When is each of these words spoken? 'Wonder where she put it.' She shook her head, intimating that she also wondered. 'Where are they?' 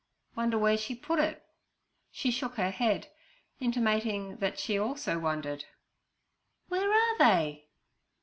'Wonder 0.35 0.57
where 0.57 0.79
she 0.79 0.95
put 0.95 1.19
it.' 1.19 1.45
She 2.09 2.31
shook 2.31 2.55
her 2.55 2.71
head, 2.71 3.11
intimating 3.59 4.37
that 4.37 4.57
she 4.57 4.75
also 4.79 5.19
wondered. 5.19 5.65
'Where 6.69 6.91
are 6.91 7.17
they?' 7.19 7.67